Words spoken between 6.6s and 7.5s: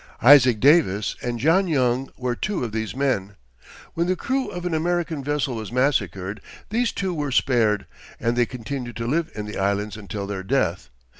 these two were